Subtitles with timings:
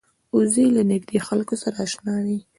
[0.35, 2.39] وزې له نږدې خلکو سره اشنا وي